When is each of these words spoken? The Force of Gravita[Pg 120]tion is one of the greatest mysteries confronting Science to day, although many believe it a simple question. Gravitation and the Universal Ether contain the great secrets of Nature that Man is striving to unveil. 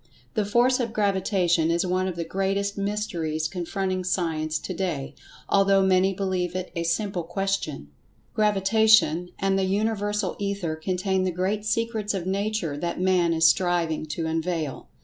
The 0.33 0.45
Force 0.45 0.79
of 0.79 0.93
Gravita[Pg 0.93 1.43
120]tion 1.43 1.69
is 1.69 1.85
one 1.85 2.07
of 2.07 2.15
the 2.15 2.23
greatest 2.23 2.75
mysteries 2.75 3.47
confronting 3.47 4.03
Science 4.03 4.57
to 4.57 4.73
day, 4.73 5.13
although 5.47 5.83
many 5.85 6.11
believe 6.11 6.55
it 6.55 6.71
a 6.75 6.81
simple 6.81 7.21
question. 7.21 7.89
Gravitation 8.33 9.29
and 9.37 9.59
the 9.59 9.65
Universal 9.65 10.37
Ether 10.39 10.75
contain 10.75 11.23
the 11.23 11.29
great 11.29 11.65
secrets 11.65 12.15
of 12.15 12.25
Nature 12.25 12.77
that 12.77 12.99
Man 12.99 13.31
is 13.31 13.45
striving 13.45 14.07
to 14.07 14.25
unveil. 14.25 14.89